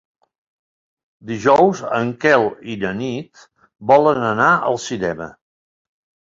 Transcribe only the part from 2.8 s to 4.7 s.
na Nit volen anar